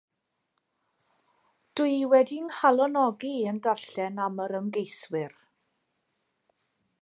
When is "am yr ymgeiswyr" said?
4.25-5.37